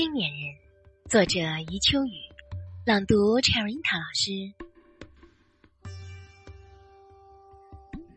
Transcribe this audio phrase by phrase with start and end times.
[0.00, 0.56] 青年人，
[1.10, 2.12] 作者余秋雨，
[2.86, 4.54] 朗读 c h e r i n a 老师。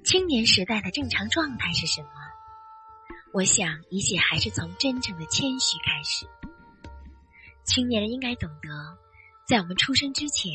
[0.05, 2.09] 青年时代的正常状态是什么？
[3.33, 6.25] 我想，一切还是从真正的谦虚开始。
[7.65, 8.97] 青年人应该懂得，
[9.45, 10.53] 在我们出生之前，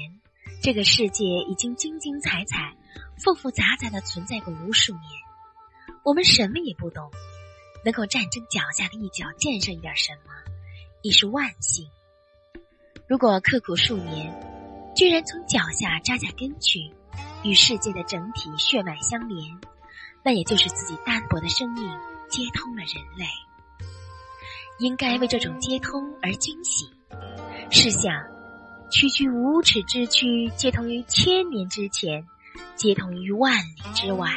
[0.63, 2.75] 这个世界已经精精彩彩、
[3.23, 5.05] 复复杂杂的存在过无数年。
[6.05, 7.11] 我们什么也不懂，
[7.85, 10.33] 能够站正脚下的一脚，建设一点什么，
[11.03, 11.87] 已是万幸。
[13.07, 14.35] 如果刻苦数年，
[14.95, 16.81] 居然从脚下扎下根去，
[17.43, 19.59] 与世界的整体血脉相连，
[20.25, 21.85] 那也就是自己单薄的生命
[22.29, 23.25] 接通了人类。
[24.79, 26.89] 应该为这种接通而惊喜。
[27.71, 28.13] 试想，
[28.91, 32.25] 区区五尺之躯，接通于千年之前，
[32.77, 34.29] 接通于万里之外。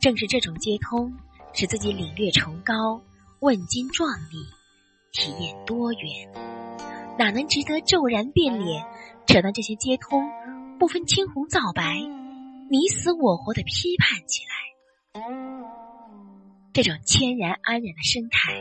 [0.00, 1.12] 正是这种接通，
[1.52, 3.00] 使自己领略崇高、
[3.40, 4.46] 问津壮丽、
[5.16, 6.30] 体验多元，
[7.18, 8.84] 哪能值得骤然变脸，
[9.26, 10.22] 扯断这些接通，
[10.78, 11.96] 不分青红皂白，
[12.70, 15.22] 你死我活的批判起来？
[16.74, 18.60] 这种天然安然的生态，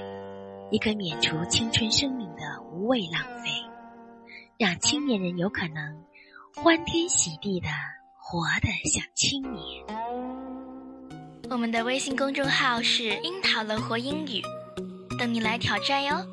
[0.72, 3.50] 也可免除青春生命的无谓浪费，
[4.58, 6.06] 让青年人有可能
[6.56, 7.68] 欢天喜地的
[8.18, 9.86] 活得像青年。
[11.50, 14.42] 我们的微信公众号是“樱桃乐活英语”，
[15.20, 16.26] 等你来挑战哟。